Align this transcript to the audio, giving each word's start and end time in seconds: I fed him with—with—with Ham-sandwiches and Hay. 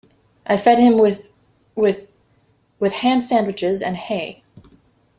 I 0.47 0.57
fed 0.57 0.79
him 0.79 0.97
with—with—with 0.97 2.91
Ham-sandwiches 2.91 3.83
and 3.83 3.95
Hay. 3.95 4.41